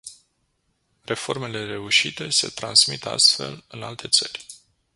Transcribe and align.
Reformele 1.03 1.65
reușite 1.65 2.29
se 2.29 2.47
transmit 2.55 3.05
astfel 3.05 3.63
în 3.67 3.83
alte 3.83 4.07
țări. 4.07 4.45